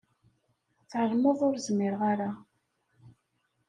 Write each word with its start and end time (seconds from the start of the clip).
Tεelmeḍ 0.89 1.39
ur 1.47 1.55
zmireɣ 1.65 2.01
ara. 2.11 2.29